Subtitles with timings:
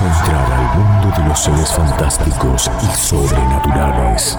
[0.00, 4.36] A entrar al mundo de los seres fantásticos y sobrenaturales.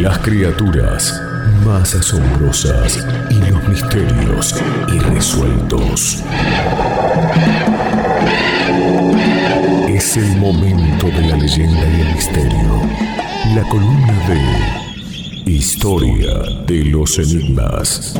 [0.00, 1.20] Las criaturas
[1.66, 4.54] más asombrosas y los misterios
[4.90, 6.24] irresueltos.
[9.86, 12.80] Es el momento de la leyenda y el misterio.
[13.54, 14.14] La columna
[15.44, 16.32] de Historia
[16.66, 18.14] de los Enigmas.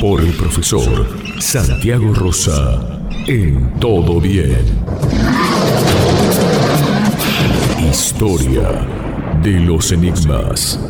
[0.00, 1.06] Por el profesor
[1.40, 4.64] Santiago Rosa en Todo Bien.
[7.90, 8.86] Historia
[9.42, 10.80] de los enigmas.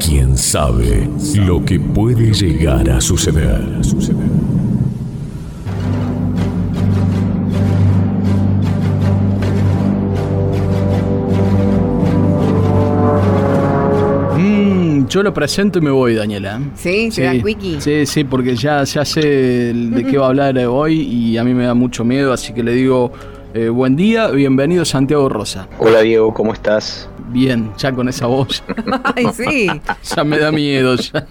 [0.00, 3.62] ¿Quién sabe lo que puede llegar a suceder?
[15.12, 16.58] Yo lo presento y me voy, Daniela.
[16.74, 17.10] ¿Sí?
[17.14, 17.82] ¿Te das wiki?
[17.82, 21.52] Sí, sí, porque ya, ya sé de qué va a hablar hoy y a mí
[21.52, 23.12] me da mucho miedo, así que le digo
[23.52, 25.68] eh, buen día, bienvenido Santiago Rosa.
[25.78, 27.10] Hola Diego, ¿cómo estás?
[27.28, 28.64] Bien, ya con esa voz.
[29.14, 29.68] Ay, sí.
[30.16, 30.96] ya me da miedo.
[30.96, 31.26] Ya.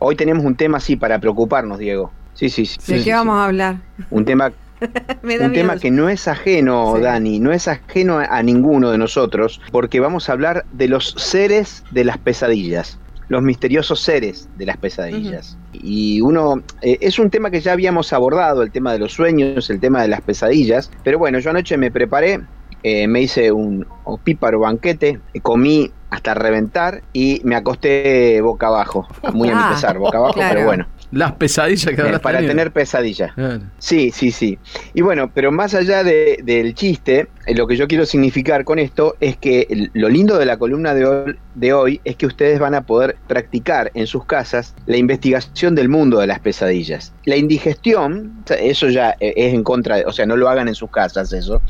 [0.00, 2.10] Hoy tenemos un tema así para preocuparnos, Diego.
[2.32, 2.78] Sí, sí, sí.
[2.78, 3.10] ¿De sí, qué sí.
[3.12, 3.76] vamos a hablar?
[4.10, 4.50] Un tema,
[5.22, 5.62] Me da un miedo.
[5.68, 7.02] tema que no es ajeno, Sí.
[7.02, 11.82] Dani, no es ajeno a ninguno de nosotros, porque vamos a hablar de los seres
[11.90, 15.56] de las pesadillas, los misteriosos seres de las pesadillas.
[15.72, 19.70] Y uno, eh, es un tema que ya habíamos abordado, el tema de los sueños,
[19.70, 22.40] el tema de las pesadillas, pero bueno, yo anoche me preparé,
[22.82, 29.08] eh, me hice un opíparo banquete, eh, comí hasta reventar y me acosté boca abajo,
[29.32, 30.54] muy a mi Ah, pesar, boca abajo, claro.
[30.54, 32.50] pero bueno, Las pesadillas que eh, para tenido.
[32.52, 33.32] tener pesadilla.
[33.34, 33.60] Claro.
[33.78, 34.58] Sí, sí, sí.
[34.92, 38.78] Y bueno, pero más allá de- del chiste, eh, lo que yo quiero significar con
[38.78, 42.58] esto es que lo lindo de la columna de hoy, de hoy es que ustedes
[42.58, 47.12] van a poder practicar en sus casas la investigación del mundo de las pesadillas.
[47.24, 50.90] La indigestión, eso ya eh, es en contra, o sea, no lo hagan en sus
[50.90, 51.62] casas eso,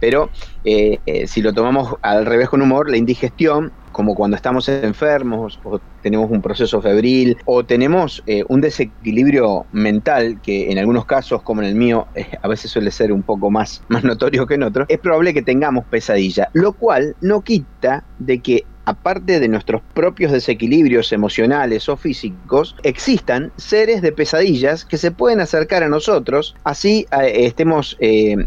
[0.00, 0.30] pero
[0.64, 5.58] eh, eh, si lo tomamos al revés con humor, la indigestión, como cuando estamos enfermos
[5.64, 11.40] o tenemos un proceso febril o tenemos eh, un desequilibrio mental, que en algunos casos,
[11.40, 14.56] como en el mío, eh, a veces suele ser un poco más, más notorio que
[14.56, 19.48] en otros, es probable que tengamos pesadilla, lo cual no quita de que aparte de
[19.48, 25.88] nuestros propios desequilibrios emocionales o físicos, existan seres de pesadillas que se pueden acercar a
[25.88, 27.96] nosotros, así eh, estemos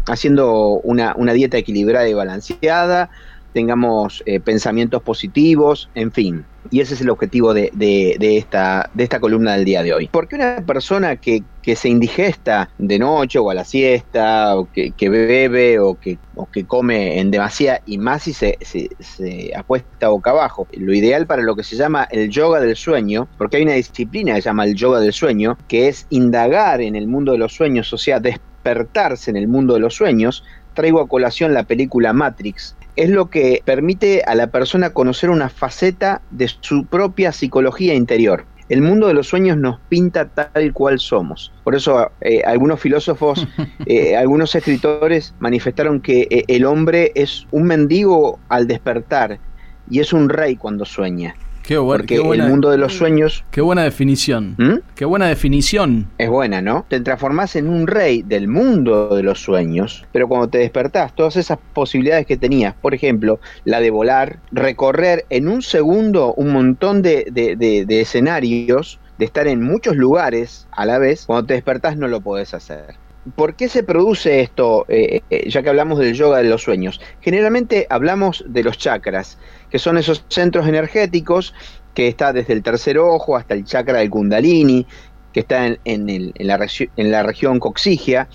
[0.06, 3.10] haciendo una, una dieta equilibrada y balanceada,
[3.52, 6.46] tengamos eh, pensamientos positivos, en fin.
[6.70, 10.08] Y ese es el objetivo de, de- esta, de esta columna del día de hoy.
[10.12, 14.92] Porque una persona que, que se indigesta de noche o a la siesta, o que,
[14.92, 16.20] que bebe o que,
[16.52, 21.26] que come en demasía, y más si se, se- se apuesta boca abajo, lo ideal
[21.26, 24.48] para lo que se llama el yoga del sueño, porque hay una disciplina que se
[24.48, 27.98] llama el yoga del sueño, que es indagar en el mundo de los sueños, o
[27.98, 33.08] sea, despertarse en el mundo de los sueños, traigo a colación la película Matrix, es
[33.08, 38.44] lo que permite a la persona conocer una faceta de su propia psicología interior.
[38.68, 41.50] El mundo de los sueños nos pinta tal cual somos.
[41.64, 43.48] Por eso eh, algunos filósofos,
[43.86, 49.40] eh, algunos escritores manifestaron que eh, el hombre es un mendigo al despertar
[49.88, 51.34] y es un rey cuando sueña.
[51.62, 54.54] Qué, bueno, Porque qué, buena, el mundo de los sueños qué buena definición.
[54.58, 54.78] ¿Mm?
[54.94, 56.08] Qué buena definición.
[56.18, 56.84] es buena, ¿no?
[56.88, 61.36] Te transformás en un rey del mundo de los sueños, pero cuando te despertás, todas
[61.36, 67.02] esas posibilidades que tenías, por ejemplo, la de volar, recorrer en un segundo un montón
[67.02, 71.54] de, de- de- de escenarios, de estar en muchos lugares a la vez, cuando te
[71.54, 72.94] despertás no lo podés hacer.
[73.36, 77.02] ¿Por qué se produce esto, eh, eh, ya que hablamos del yoga de los sueños?
[77.20, 79.36] Generalmente hablamos de los chakras,
[79.70, 81.54] que son esos centros energéticos
[81.94, 84.86] que está desde el tercer ojo hasta el chakra del kundalini,
[85.32, 86.66] que está en, en el- en la,
[86.96, 88.28] en la región coxigia,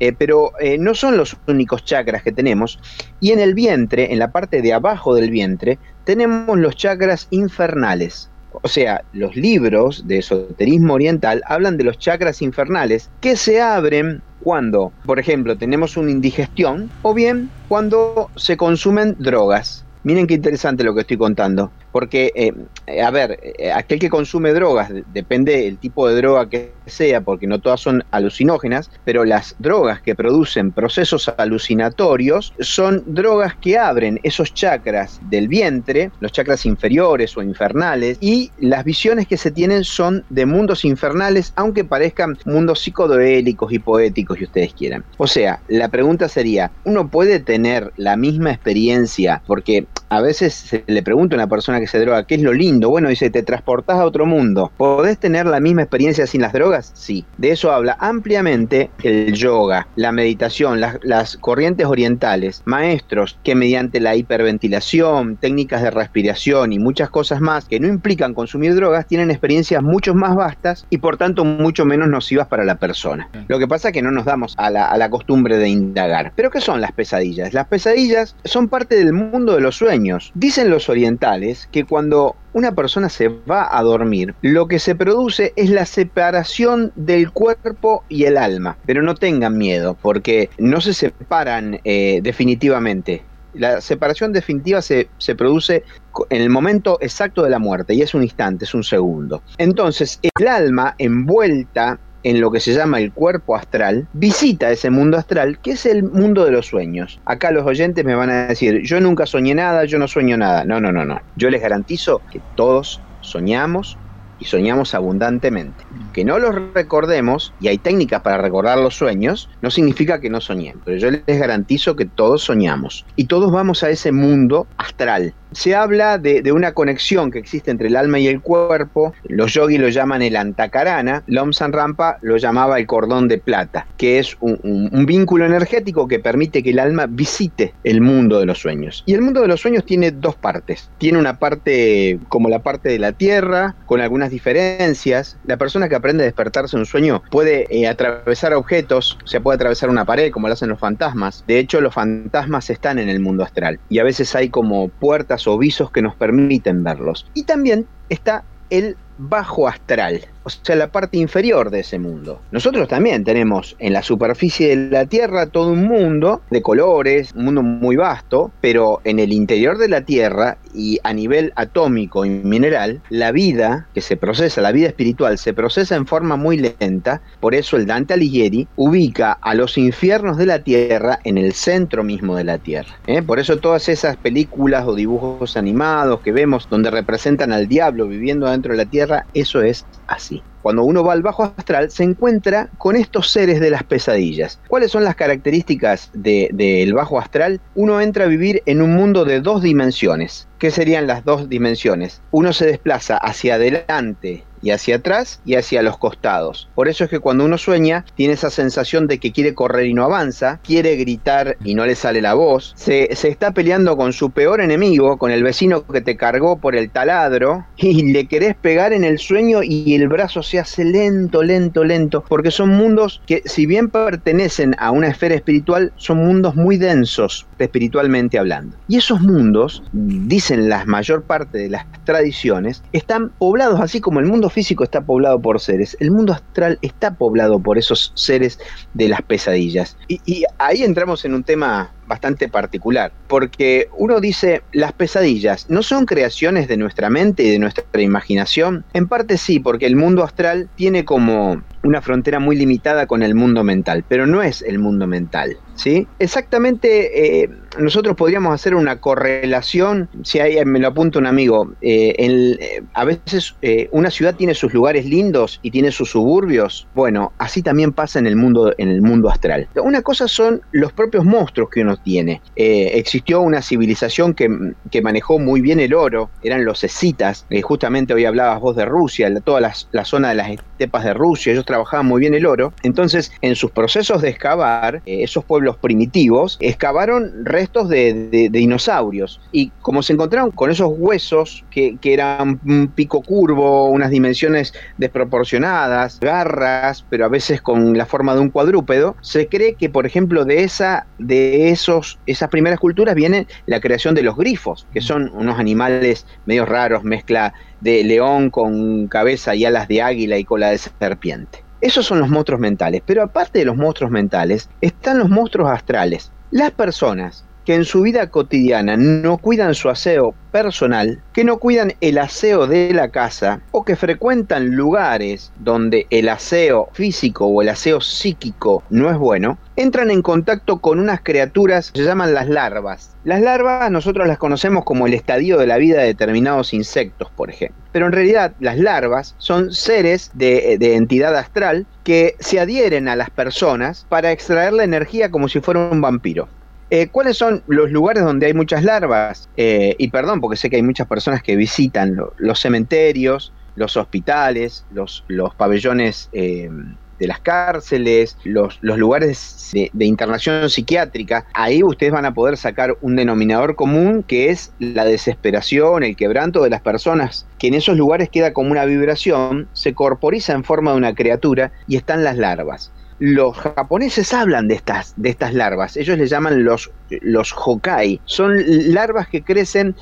[0.00, 2.78] eh, pero eh, no son los únicos chakras que tenemos.
[3.20, 8.32] Y en el vientre, en la parte de abajo del vientre, tenemos los chakras infernales.
[8.50, 14.24] O sea, los libros de esoterismo oriental hablan de los chakras infernales que se abren
[14.38, 19.87] cuando, por ejemplo, tenemos una indigestión o bien cuando se consumen drogas.
[20.08, 21.70] Miren qué interesante lo que estoy contando.
[21.90, 22.52] Porque, eh,
[22.86, 26.78] eh, a ver, eh, aquel que consume drogas, de- depende el tipo de droga que
[26.86, 33.54] sea, porque no todas son alucinógenas, pero las drogas que producen procesos alucinatorios son drogas
[33.60, 39.36] que abren esos chakras del vientre, los chakras inferiores o infernales, y las visiones que
[39.36, 45.04] se tienen son de mundos infernales, aunque parezcan mundos psicodélicos y poéticos, si ustedes quieran.
[45.18, 49.42] O sea, la pregunta sería, ¿uno puede tener la misma experiencia?
[49.46, 52.52] Porque a veces se le pregunta a una persona que se droga, ¿qué es lo
[52.52, 52.90] lindo?
[52.90, 54.72] Bueno, dice, te transportás a otro mundo.
[54.76, 56.92] ¿Podés tener la misma experiencia sin las drogas?
[56.94, 57.24] Sí.
[57.36, 64.00] De eso habla ampliamente el yoga, la meditación, las, las corrientes orientales, maestros que mediante
[64.00, 69.30] la hiperventilación, técnicas de respiración y muchas cosas más que no implican consumir drogas, tienen
[69.30, 73.28] experiencias mucho más vastas y por tanto mucho menos nocivas para la persona.
[73.48, 76.32] Lo que pasa es que no nos damos a la, a la costumbre de indagar.
[76.34, 77.52] ¿Pero qué son las pesadillas?
[77.52, 80.32] Las pesadillas son parte del mundo de los sueños.
[80.34, 85.52] Dicen los orientales que cuando una persona se va a dormir, lo que se produce
[85.56, 88.76] es la separación del cuerpo y el alma.
[88.86, 93.22] Pero no tengan miedo, porque no se separan eh, definitivamente.
[93.54, 95.82] La separación definitiva se, se produce
[96.30, 99.42] en el momento exacto de la muerte, y es un instante, es un segundo.
[99.56, 105.16] Entonces, el alma envuelta en lo que se llama el cuerpo astral, visita ese mundo
[105.16, 107.20] astral, que es el mundo de los sueños.
[107.24, 110.64] Acá los oyentes me van a decir, yo nunca soñé nada, yo no sueño nada.
[110.64, 111.20] No, no, no, no.
[111.36, 113.96] Yo les garantizo que todos soñamos
[114.40, 115.84] y soñamos abundantemente.
[116.12, 120.40] Que no los recordemos, y hay técnicas para recordar los sueños, no significa que no
[120.40, 123.04] soñemos, pero yo les garantizo que todos soñamos.
[123.16, 127.88] Y todos vamos a ese mundo astral, se habla de, una conexión que existe entre
[127.88, 129.12] el alma y el cuerpo.
[129.24, 131.22] Los yogis lo llaman el antakarana.
[131.26, 134.58] Lomsan Rampa lo llamaba el cordón de plata, que es un,
[135.06, 139.02] vínculo energético que permite que el alma visite el mundo de los sueños.
[139.06, 140.90] Y el mundo de los sueños tiene dos partes.
[140.98, 145.38] Tiene una parte como la parte de la tierra, con algunas diferencias.
[145.46, 149.56] La persona que aprende a despertarse en un sueño puede eh, atravesar objetos, o puede
[149.56, 151.44] atravesar una pared, como lo hacen los fantasmas.
[151.46, 153.78] De hecho, los fantasmas están en el mundo astral.
[153.88, 157.26] Y a veces hay como puertas o visos que nos permiten verlos.
[157.34, 162.40] Y también está el bajo astral, o sea, la parte inferior de ese mundo.
[162.52, 167.46] Nosotros también tenemos en la superficie de la Tierra todo un mundo de colores, un
[167.46, 172.30] mundo muy vasto, pero en el interior de la Tierra y a nivel atómico y
[172.30, 177.20] mineral, la vida que se procesa, la vida espiritual, se procesa en forma muy lenta,
[177.40, 182.04] por eso el Dante Alighieri ubica a los infiernos de la Tierra en el centro
[182.04, 182.98] mismo de la Tierra.
[183.06, 183.22] ¿eh?
[183.22, 188.48] Por eso todas esas películas o dibujos animados que vemos donde representan al diablo viviendo
[188.48, 190.42] dentro de la Tierra, eso es así.
[190.62, 194.60] Cuando uno va al bajo astral se encuentra con estos seres de las pesadillas.
[194.68, 197.60] ¿Cuáles son las características del de, bajo astral?
[197.74, 200.48] Uno entra a vivir en un mundo de dos dimensiones.
[200.58, 202.20] ¿Qué serían las dos dimensiones?
[202.30, 206.68] Uno se desplaza hacia adelante y hacia atrás y hacia los costados.
[206.74, 209.94] Por eso es que cuando uno sueña tiene esa sensación de que quiere correr y
[209.94, 214.12] no avanza, quiere gritar y no le sale la voz, se, se, está peleando con
[214.12, 218.54] su peor enemigo, con el vecino que te cargó por el taladro y le querés
[218.56, 223.20] pegar en el sueño y el brazo se hace lento, lento, lento, porque son mundos
[223.26, 228.76] que si bien pertenecen a una esfera espiritual, son mundos muy densos espiritualmente hablando.
[228.88, 234.26] Y esos mundos, dicen la mayor parte de las tradiciones, están poblados así como el
[234.26, 238.58] mundo físico está poblado por seres, el mundo astral está poblado por esos seres
[238.94, 239.96] de las pesadillas.
[240.08, 245.82] Y, y ahí entramos en un tema bastante particular, porque uno dice, las pesadillas no
[245.82, 248.84] son creaciones de nuestra mente y de nuestra imaginación.
[248.94, 253.34] En parte sí, porque el mundo astral tiene como una frontera muy limitada con el
[253.34, 255.56] mundo mental, pero no es el mundo mental.
[255.78, 256.06] ¿sí?
[256.18, 262.14] Exactamente, eh, nosotros podríamos hacer una correlación, si ahí me lo apunta un amigo, eh,
[262.18, 267.32] eh, a veces eh, una ciudad tiene sus lugares lindos y tiene sus suburbios, bueno,
[267.38, 269.68] así también pasa en el mundo, en el mundo astral.
[269.76, 272.40] Una cosa son los propios monstruos que uno tiene.
[272.56, 274.48] existió una civilización que,
[274.90, 279.32] que, manejó muy bien el oro, eran los escitas, justamente hoy hablabas vos de Rusia,
[279.40, 282.72] toda la, la zona de las estepas de Rusia, ellos trabajaban muy bien el oro,
[282.82, 289.40] entonces en sus procesos de excavar, esos pueblos primitivos excavaron restos de, dinosaurios.
[289.52, 294.72] Y como se encontraron con esos huesos que, que, eran un pico curvo, unas dimensiones
[294.96, 300.06] desproporcionadas, garras, pero a veces con la forma de un cuadrúpedo, se cree que, por
[300.06, 305.00] ejemplo, de, esa, de esos, esas primeras culturas viene la creación de los grifos, que
[305.00, 310.44] son unos animales medio raros, mezcla de león con cabeza y alas de águila y
[310.44, 311.62] cola de serpiente.
[311.80, 316.32] Esos son los monstruos mentales, pero aparte de los monstruos mentales, están los monstruos astrales.
[316.50, 321.92] Las personas que en su vida cotidiana no cuidan su aseo personal, que no cuidan
[322.00, 327.68] el aseo de la casa o que frecuentan lugares donde el aseo físico o el
[327.68, 332.48] aseo psíquico no es bueno, entran en contacto con unas criaturas que se llaman las
[332.48, 333.14] larvas.
[333.24, 337.50] Las larvas nosotros las conocemos como el estadio de la vida de determinados insectos, por
[337.50, 337.84] ejemplo.
[337.92, 343.16] Pero en realidad las larvas son seres de, de entidad astral que se adhieren a
[343.16, 346.48] las personas para extraer la energía como si fuera un vampiro.
[346.90, 349.48] Eh, ¿Cuáles son los lugares donde hay muchas larvas?
[349.56, 354.86] Eh, y perdón, porque sé que hay muchas personas que visitan los cementerios, los hospitales,
[354.90, 355.22] los,
[355.56, 356.70] pabellones eh,
[357.18, 362.56] de las cárceles, los, los lugares de, de, internación psiquiátrica, ahí ustedes van a poder
[362.56, 367.74] sacar un denominador común que es la desesperación, el quebranto de las personas, que en
[367.74, 372.24] esos lugares queda como una vibración, se corporiza en forma de una criatura y están
[372.24, 377.52] las larvas los japoneses hablan de estas, de estas larvas, ellos les llaman los, los
[377.56, 378.56] hokai, son
[378.92, 379.96] larvas que crecen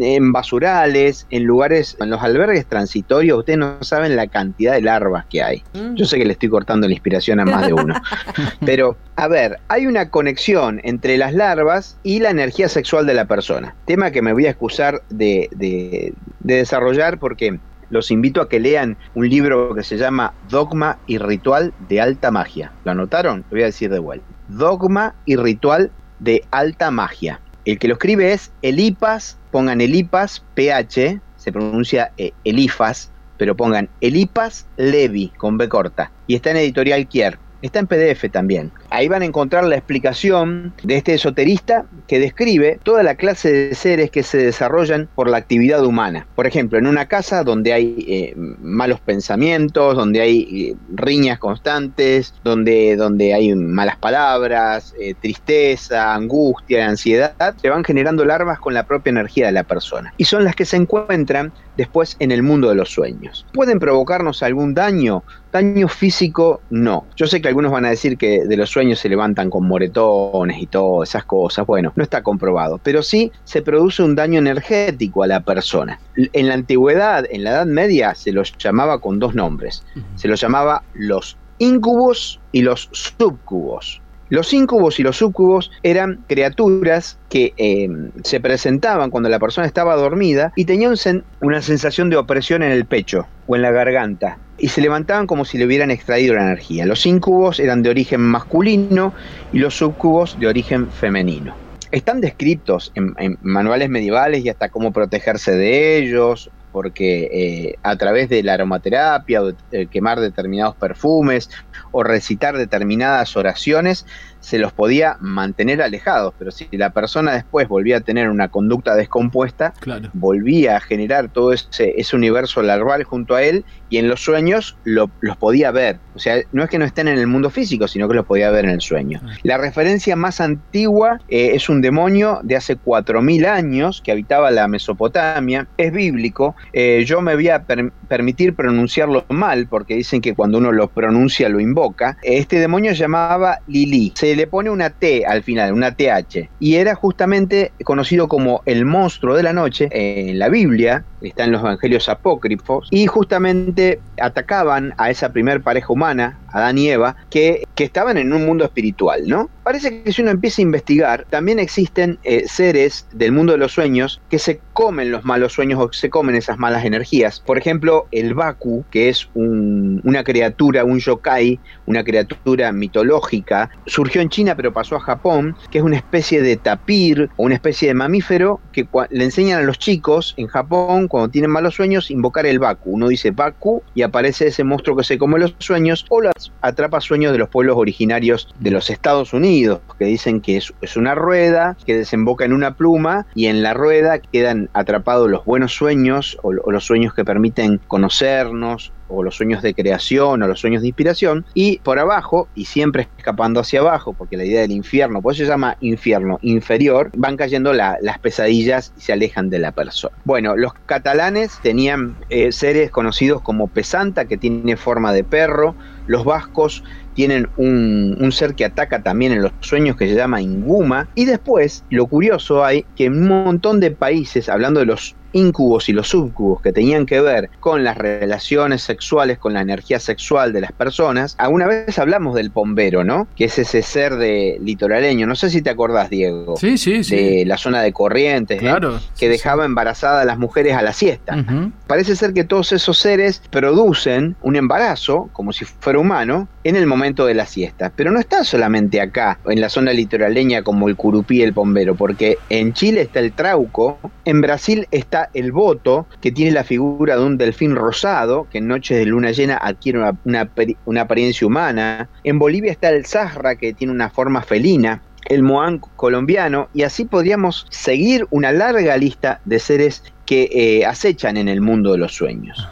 [0.00, 5.26] en basurales, en lugares, en los albergues transitorios, ustedes no saben la cantidad de larvas
[5.26, 5.62] que hay.
[5.72, 5.94] Mm.
[5.94, 7.94] Yo sé que le estoy cortando la inspiración a más de uno,
[8.64, 13.24] pero a ver, hay una conexión entre las larvas y la energía sexual de la
[13.24, 17.58] persona, tema que me voy a excusar de, de, de desarrollar porque
[17.94, 22.32] los invito a que lean un libro que se llama Dogma y Ritual de Alta
[22.32, 22.72] Magia.
[22.84, 23.44] ¿Lo anotaron?
[23.48, 24.26] Lo voy a decir de vuelta.
[24.48, 27.40] Dogma y Ritual de Alta Magia.
[27.64, 33.88] El que lo escribe es Elipas, pongan Elipas, PH, se pronuncia eh, Elifas, pero pongan
[34.00, 36.10] Elipas Levi con B corta.
[36.26, 37.38] Y está en editorial Kier.
[37.62, 38.72] Está en PDF también.
[38.94, 43.74] Ahí van a encontrar la explicación de este esoterista que describe toda la clase de
[43.74, 46.28] seres que se desarrollan por la actividad humana.
[46.36, 52.34] Por ejemplo, en una casa donde hay eh, malos pensamientos, donde hay eh, riñas constantes,
[52.44, 58.86] donde, donde hay malas palabras, eh, tristeza, angustia, ansiedad, se van generando larvas con la
[58.86, 60.14] propia energía de la persona.
[60.18, 63.44] Y son las que se encuentran después en el mundo de los sueños.
[63.52, 65.24] ¿Pueden provocarnos algún daño?
[65.52, 67.06] Daño físico, no.
[67.16, 70.60] Yo sé que algunos van a decir que de los sueños se levantan con moretones
[70.60, 71.66] y todas esas cosas.
[71.66, 75.98] Bueno, no está comprobado, pero sí se produce un daño energético a la persona.
[76.16, 79.84] En la antigüedad, en la Edad Media, se los llamaba con dos nombres.
[80.16, 84.00] Se los llamaba los incubos y los subcubos.
[84.34, 87.88] Los incubos y los subcubos eran criaturas que eh,
[88.24, 90.96] se presentaban cuando la persona estaba dormida y tenían
[91.40, 95.44] una sensación de opresión en el pecho o en la garganta y se levantaban como
[95.44, 96.84] si le hubieran extraído la energía.
[96.84, 99.14] Los incubos eran de origen masculino
[99.52, 101.54] y los subcubos de origen femenino.
[101.92, 108.28] Están descritos en manuales medievales y hasta cómo protegerse de ellos, porque eh, a través
[108.28, 111.48] de la aromaterapia o de, de quemar determinados perfumes
[111.92, 114.04] o recitar determinadas oraciones,
[114.40, 118.94] se los podía mantener alejados, pero si la persona después volvía a tener una conducta
[118.96, 120.10] descompuesta, Claro.
[120.12, 124.76] volvía a generar todo ese, ese universo larval junto a él y en los sueños
[124.84, 125.98] lo- los podía ver.
[126.14, 128.50] O sea, no es que no estén en el mundo físico, sino que los podía
[128.50, 129.20] ver en el sueño.
[129.24, 129.34] Ah.
[129.44, 134.68] La referencia más antigua eh, es un demonio de hace 4.000 años que habitaba la
[134.68, 135.68] Mesopotamia.
[135.78, 136.54] Es bíblico.
[136.72, 140.90] Eh, yo me voy a per- permitir pronunciarlo mal porque dicen que cuando uno lo
[140.90, 142.16] pronuncia lo invoca.
[142.22, 144.12] Este demonio se llamaba Lili.
[144.16, 146.50] Se le pone una T al final, una TH.
[146.58, 151.06] Y era justamente conocido como el monstruo de la noche en la Biblia.
[151.20, 152.88] Está en los evangelios apócrifos.
[152.90, 158.32] Y justamente atacaban a esa primer pareja humana, Adán y Eva, que, que estaban en
[158.32, 159.50] un mundo espiritual, ¿no?
[159.64, 163.72] Parece que si uno empieza a investigar, también existen eh, seres del mundo de los
[163.72, 167.40] sueños que se comen los malos sueños o se comen esas malas energías.
[167.40, 174.20] Por ejemplo, el Baku, que es un- una criatura, un yokai, una criatura mitológica, surgió
[174.20, 177.88] en China pero pasó a Japón, que es una especie de tapir o una especie
[177.88, 182.46] de mamífero que le enseñan a los chicos en Japón, cuando tienen malos sueños, invocar
[182.46, 182.92] el Baku.
[182.92, 187.00] Uno dice Baku y aparece ese monstruo que se come los sueños o los atrapa
[187.00, 191.76] sueños de los pueblos originarios de los Estados Unidos, que dicen que es, una rueda
[191.84, 196.52] que desemboca en una pluma y en la rueda quedan atrapados los buenos sueños o,
[196.52, 201.44] los sueños que permiten conocernos o los sueños de creación o los sueños de inspiración
[201.52, 205.42] y por abajo y siempre escapando hacia abajo porque la idea del infierno, por eso
[205.44, 210.14] se llama infierno inferior, van cayendo la- las pesadillas y se alejan de la persona.
[210.24, 215.74] Bueno, los catalanes tenían eh, seres conocidos como pesanta que tiene forma de perro,
[216.06, 216.82] los vascos
[217.14, 221.08] tienen un, ser que ataca también en los sueños que se llama Inguma.
[221.14, 225.88] Y después, lo curioso hay que en un montón de países, hablando de los incubos
[225.88, 230.52] y los subcubos que tenían que ver con las relaciones sexuales, con la energía sexual
[230.52, 233.28] de las personas, alguna vez hablamos del pombero, ¿no?
[233.36, 235.26] Que es ese ser de litoraleño.
[235.26, 236.56] No sé si te acordás, Diego.
[236.56, 237.16] Sí, sí, sí.
[237.16, 238.60] De la zona de Corrientes, ¿eh?
[238.60, 239.00] claro.
[239.18, 241.44] que dejaba embarazadas a las mujeres a la siesta.
[241.86, 246.86] Parece ser que todos esos seres producen un embarazo, como si fuera humano, en el
[246.86, 247.92] momento de la siesta.
[247.94, 251.94] Pero no está solamente acá, en la zona litoraleña como el curupí y el pombero,
[251.94, 257.16] porque en Chile está el trauco, en Brasil está el boto, que tiene la figura
[257.16, 260.50] de un delfín rosado, que en noches de luna llena adquiere una,
[260.84, 262.08] una apariencia humana.
[262.24, 265.02] En Bolivia está el zahra, que tiene una forma felina.
[265.26, 271.36] el Moán colombiano, y así podríamos seguir una larga lista de seres que eh, acechan
[271.36, 272.68] en el mundo de los sueños.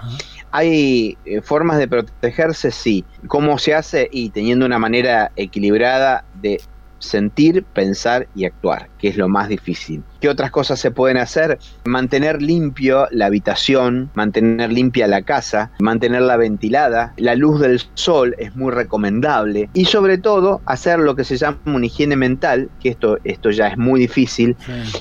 [0.50, 3.04] Hay eh, formas de protegerse, sí.
[3.26, 4.08] ¿Cómo se hace?
[4.12, 6.60] Y teniendo una manera equilibrada de
[7.02, 10.02] sentir, pensar y actuar, que es lo más difícil.
[10.20, 11.58] ¿Qué otras cosas se pueden hacer?
[11.84, 18.54] Mantener limpio la habitación, mantener limpia la casa, mantenerla ventilada, la luz del sol es
[18.54, 23.18] muy recomendable y sobre todo hacer lo que se llama una higiene mental, que esto,
[23.24, 24.56] esto ya es muy difícil,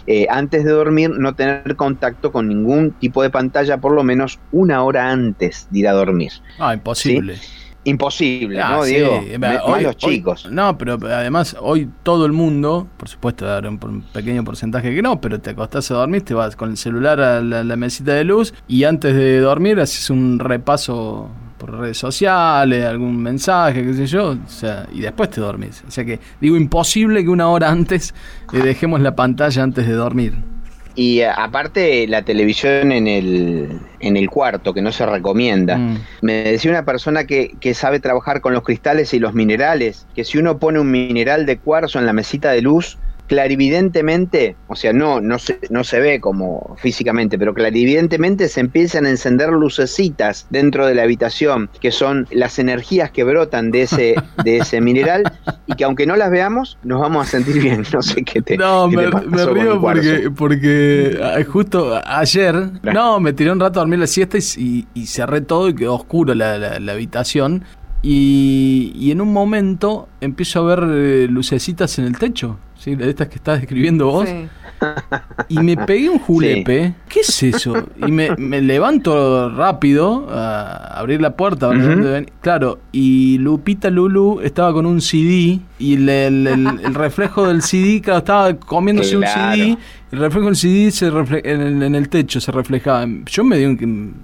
[0.07, 4.39] eh, antes de dormir no tener contacto con ningún tipo de pantalla por lo menos
[4.51, 6.31] una hora antes de ir a dormir.
[6.57, 7.39] Ah, imposible
[7.83, 8.83] imposible, ah, ¿no?
[8.83, 9.23] Digo,
[9.65, 10.47] hoy, los chicos.
[10.51, 15.19] no, pero además hoy todo el mundo, por supuesto, dar un, pequeño porcentaje que no,
[15.19, 18.53] pero te acostás a dormir, te vas con el celular a la, mesita de luz
[18.67, 24.31] y antes de dormir haces un repaso por redes sociales, algún mensaje, qué sé yo,
[24.31, 25.83] o sea, y después te dormís.
[25.87, 28.13] O sea que digo, imposible que una hora antes
[28.53, 30.50] eh, dejemos la pantalla antes de dormir.
[30.95, 35.77] Y eh, aparte la televisión en el, en el cuarto, que no se recomienda.
[35.77, 35.97] Mm.
[36.21, 40.23] Me decía una persona que, que, sabe trabajar con los cristales y los minerales, que
[40.23, 42.97] si uno pone un mineral de cuarzo en la mesita de luz,
[43.31, 49.05] clarividentemente, o sea, no, no, se, no se ve como físicamente, pero clarividentemente se empiezan
[49.05, 54.15] a encender lucecitas dentro de la habitación, que son las energías que brotan de ese,
[54.43, 55.23] de ese mineral,
[55.65, 57.85] y que aunque no las veamos, nos vamos a sentir bien.
[57.93, 58.57] No sé qué te.
[58.57, 64.07] No, me, río porque, porque justo ayer, no, me tiré un rato a dormir la
[64.07, 67.63] siesta y, y, cerré todo y quedó oscuro la, la habitación.
[68.03, 72.95] Y, y, en un momento empiezo a ver eh, lucecitas en el techo, ¿sí?
[72.95, 74.27] de estas que estás describiendo vos.
[75.47, 76.93] Y me pegué un julepe.
[77.11, 77.73] ¿Qué es eso?
[77.97, 81.69] Y me, levanto rápido a abrir la puerta.
[82.41, 88.53] Claro, y Lupita Lulu estaba con un CD y el, reflejo del CD, claro, estaba
[88.55, 89.77] comiéndose un CD
[90.11, 93.07] el reflejo del CD se en, el, techo se reflejaba.
[93.27, 93.77] Yo me digo,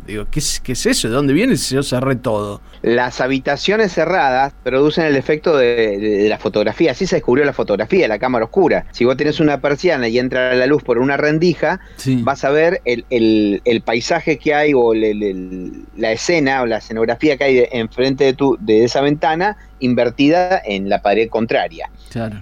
[0.06, 1.08] digo ¿qué, es, ¿qué es eso?
[1.08, 2.60] ¿De dónde viene si yo cerré todo?
[2.82, 6.92] Las habitaciones cerradas producen el efecto de, la fotografía.
[6.92, 8.86] Así se descubrió la fotografía, la cámara oscura.
[8.92, 11.80] Si vos tenés una persiana y entra la luz por una rendija,
[12.18, 17.68] vas a ver el, paisaje que hay o la escena o la escenografía que hay
[17.72, 21.90] enfrente de, tu, de esa ventana invertida en la pared contraria.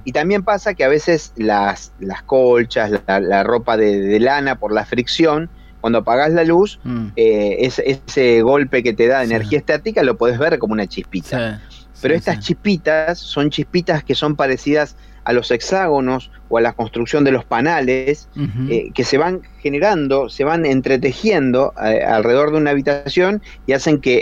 [0.03, 4.85] Y también pasa que a veces las, las colchas, la, ropa de, lana por la
[4.85, 5.49] fricción,
[5.81, 7.07] cuando apagas la luz, mm.
[7.15, 11.61] eh, ese golpe que te da de energía estática lo puedes ver como una chispita.
[12.01, 17.23] Pero estas chispitas son chispitas que son parecidas a los hexágonos o a la construcción
[17.23, 18.29] de los panales
[18.69, 23.99] eh, que se van generando, se van entretejiendo eh, alrededor de una habitación y hacen
[23.99, 24.19] que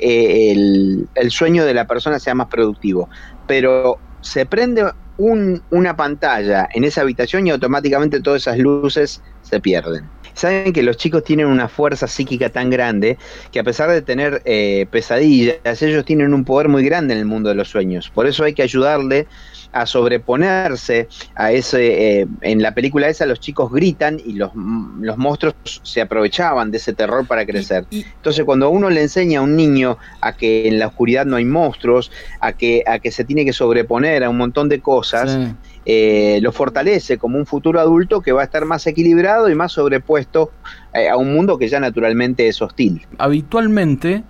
[0.51, 3.09] el, el, sueño de la persona sea más productivo.
[3.47, 4.85] Pero se prende
[5.17, 10.09] una pantalla en esa habitación y automáticamente todas esas luces se pierden.
[10.33, 13.17] Saben que los chicos tienen una fuerza psíquica tan grande
[13.51, 17.25] que a pesar de tener eh, pesadillas, ellos tienen un poder muy grande en el
[17.25, 18.09] mundo de los sueños.
[18.09, 19.27] Por eso hay que ayudarle
[19.73, 22.21] a sobreponerse a ese...
[22.21, 26.77] Eh, en la película esa los chicos gritan y los, los monstruos se aprovechaban de
[26.77, 27.85] ese terror para crecer.
[27.91, 31.45] Entonces cuando uno le enseña a un niño a que en la oscuridad no hay
[31.45, 35.37] monstruos, a que, a que se tiene que sobreponer a un montón de cosas,
[35.85, 39.73] eh, lo fortalece como un futuro adulto que va a estar más equilibrado y más
[39.73, 40.51] sobrepuesto
[40.93, 43.05] eh, a un mundo que ya naturalmente es hostil.
[43.17, 44.23] Habitualmente,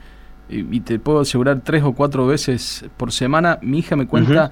[0.50, 4.52] y te puedo asegurar tres o cuatro veces por semana, mi hija me cuenta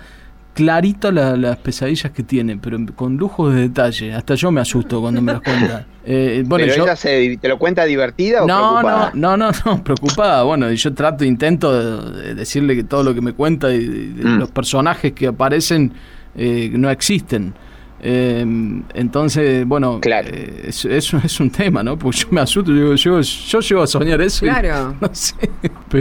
[0.53, 4.13] clarito las pesadillas que tiene, pero con lujos de detalle.
[4.13, 5.85] Hasta yo me asusto cuando me las cuenta.
[6.03, 9.11] Eh, bueno, ¿Pero ella se, te lo cuenta divertida o no, preocupada?
[9.13, 10.41] No, no, no, preocupada.
[10.41, 14.39] Bueno, yo trato, intento de decirle que todo lo que me cuenta y, mm.
[14.39, 15.93] los personajes que aparecen
[16.35, 17.53] eh, no existen.
[18.03, 18.45] Eh,
[18.93, 20.29] entonces, bueno, claro.
[20.31, 20.89] Eh, eso,
[21.23, 21.97] es un tema, ¿no?
[21.97, 24.45] Porque yo me asusto, yo, yo, yo llego a soñar eso.
[24.45, 24.95] Claro.
[25.01, 25.35] no sé,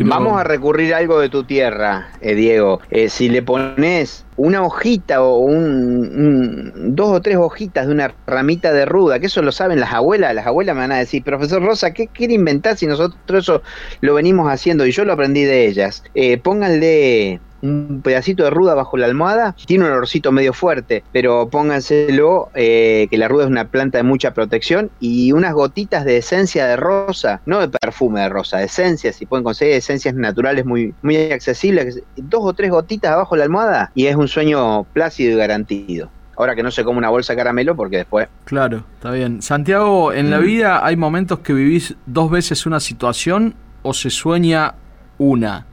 [0.04, 2.80] Vamos a recurrir a algo de tu tierra, eh, Diego.
[2.90, 8.72] Eh, si le pones una hojita o un, dos o tres hojitas de una ramita
[8.72, 11.62] de ruda, que eso lo saben las abuelas, las abuelas me van a decir, profesor
[11.62, 13.62] Rosa, ¿qué quiere inventar si nosotros eso
[14.00, 14.86] lo venimos haciendo?
[14.86, 16.04] Y yo lo aprendí de ellas.
[16.14, 21.48] Eh, pónganle un pedacito de ruda bajo la almohada, tiene un olorcito medio fuerte, pero
[21.48, 26.18] pónganselo eh, que la ruda es una planta de mucha protección y unas gotitas de
[26.18, 30.64] esencia de rosa, no de perfume de rosa, de esencia, si pueden conseguir esencias naturales
[30.64, 35.32] muy, muy accesibles, dos o tres gotitas abajo la almohada y es un sueño plácido
[35.32, 36.10] y garantido.
[36.36, 38.28] Ahora que no se come una bolsa de caramelo porque después...
[38.44, 39.42] Claro, está bien.
[39.42, 40.42] Santiago, en la mm.
[40.42, 44.74] vida hay momentos que vivís dos veces una situación o se sueña
[45.18, 45.66] una.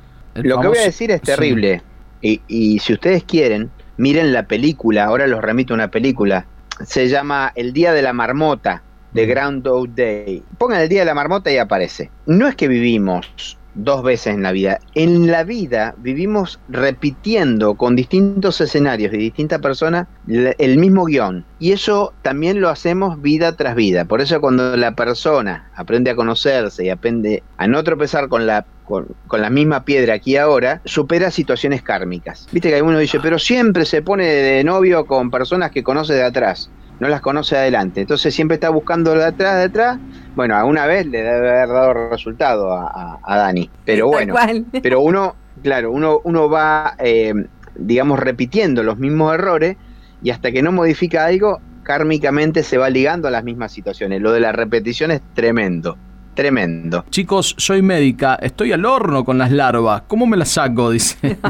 [0.44, 1.82] Lo que voy a decir es terrible.
[2.22, 6.46] Y, y, si ustedes quieren, miren la película, ahora los remito a una película,
[6.86, 8.82] se llama El Día de la Marmota,
[9.14, 10.44] de Groundhog Day.
[10.58, 12.10] Pongan el Día de la Marmota y aparece.
[12.26, 14.80] No es que vivimos dos veces en la vida.
[14.96, 21.46] En la vida vivimos repitiendo con distintos escenarios y distintas personas el mismo guion.
[21.60, 24.06] Y eso también lo hacemos vida tras vida.
[24.06, 28.66] Por eso cuando la persona aprende a conocerse y aprende a no tropezar con la
[28.88, 32.48] con, la misma piedra aquí ahora, supera situaciones kármicas.
[32.54, 36.24] Viste que alguno dice, pero siempre se pone de novio con personas que conoce de
[36.24, 38.02] atrás no las conoce adelante.
[38.02, 40.00] Entonces siempre está buscando de atrás, de atrás.
[40.36, 43.70] Bueno, alguna vez le debe haber dado resultado a, Dani.
[43.86, 44.36] Pero bueno,
[44.82, 47.34] pero uno, claro, uno, uno va, eh,
[47.76, 49.78] digamos, repitiendo los mismos errores
[50.22, 54.22] y hasta que no modifica algo, kármicamente se va ligando a las mismas situaciones.
[54.22, 55.98] Lo de la repetición es tremendo.
[56.38, 57.04] Tremendo.
[57.10, 60.04] Chicos, soy médica, estoy al horno con las larvas.
[60.06, 60.92] ¿Cómo me las saco?
[60.92, 61.18] Dice.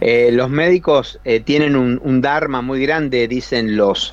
[0.00, 4.12] Eh, los médicos eh, tienen un, un, dharma muy grande, dicen los.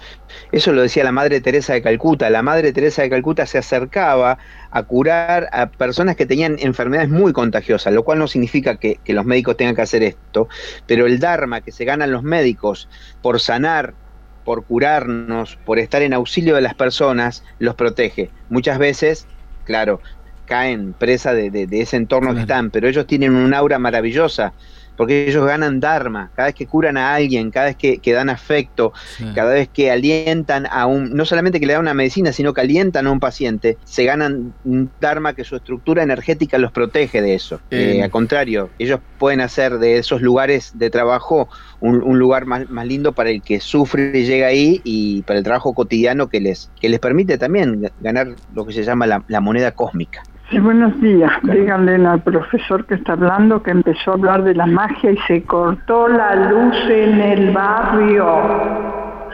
[0.51, 2.29] Eso lo decía la Madre Teresa de Calcuta.
[2.29, 4.37] La Madre Teresa de Calcuta se acercaba
[4.71, 9.13] a curar a personas que tenían enfermedades muy contagiosas, lo cual no significa que, que
[9.13, 10.47] los médicos tengan que hacer esto,
[10.87, 12.87] pero el dharma que se ganan los médicos
[13.21, 13.95] por sanar
[14.43, 18.29] por curarnos, por estar en auxilio de las personas, los protege.
[18.49, 19.27] Muchas veces,
[19.63, 20.01] claro,
[20.45, 24.53] caen presa de, ese entorno que están, pero ellos tienen un aura maravillosa
[24.95, 28.93] porque ellos ganan dharma, cada vez que curan a alguien, cada vez que, dan afecto,
[29.33, 32.61] cada vez que alientan a un, no solamente que le dan una medicina, sino que
[32.61, 37.35] alientan a un paciente, se ganan un dharma que su estructura energética los protege de
[37.35, 37.59] eso.
[37.71, 43.13] Eh, al contrario, ellos pueden hacer de esos lugares de trabajo un, lugar más, lindo
[43.13, 46.89] para el que sufre y llega ahí y para el trabajo cotidiano que les, que
[46.89, 50.23] les permite también ganar lo que se llama la moneda cósmica.
[50.49, 51.31] Sí, buenos días.
[51.43, 55.43] Díganle al profesor que está hablando que empezó a hablar de la magia y se
[55.43, 58.25] cortó la luz en el barrio.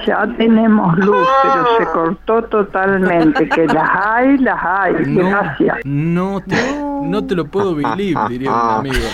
[0.06, 3.50] Ya tenemos luz, pero se cortó totalmente.
[3.50, 4.94] Que las hay, las hay.
[5.16, 5.78] Gracias.
[5.84, 6.56] No te,
[7.04, 9.08] no te lo puedo vivir, diría un amigo.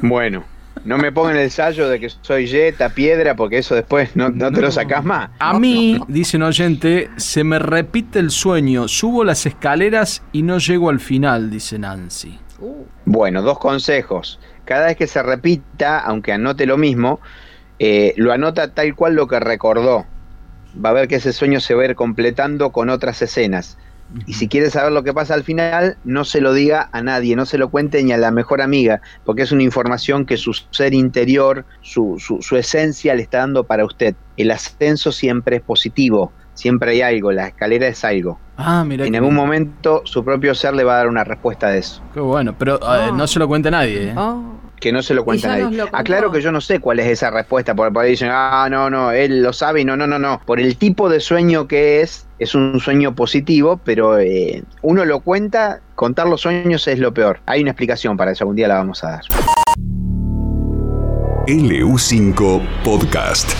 [0.00, 0.44] Bueno,
[0.84, 4.60] no me pongan el ensayo de que soy yeta, piedra, porque eso después no, te
[4.60, 5.30] lo sacas más.
[5.38, 8.88] A mí, dice un oyente, se me repite el sueño.
[8.88, 12.38] Subo las escaleras y no llego al final, dice Nancy.
[13.04, 14.40] Bueno, dos consejos.
[14.64, 17.20] Cada vez que se repita, aunque anote lo mismo,
[17.78, 20.06] eh, lo anota tal cual lo que recordó.
[20.84, 23.78] Va a ver que ese sueño se va a ir completando con otras escenas.
[24.26, 27.36] Y si quiere saber lo que pasa al final, no se lo diga a nadie,
[27.36, 30.52] no se lo cuente ni a la mejor amiga, porque es una información que su
[30.70, 34.14] ser interior, su, su, esencia le está dando para usted.
[34.36, 38.38] El ascenso siempre es positivo, siempre hay algo, la escalera es algo.
[38.56, 39.06] Ah, mira.
[39.06, 42.02] En algún momento su propio ser le va a dar una respuesta de eso.
[42.12, 42.78] Qué bueno, pero
[43.14, 44.10] no se lo cuente a nadie.
[44.10, 44.14] ¿eh?
[44.16, 45.84] Oh que no se lo cuenta nadie.
[45.92, 48.90] Aclaro que yo no sé cuál es esa respuesta, porque por ahí dicen, ah, no,
[48.90, 50.42] no, él lo sabe y no, no, no, no.
[50.44, 55.20] Por el tipo de sueño que es, es un sueño positivo, pero eh, uno lo
[55.20, 57.40] cuenta, contar los sueños es lo peor.
[57.46, 59.22] Hay una explicación para eso, algún día la vamos a dar.
[61.46, 63.52] LU5 Podcast.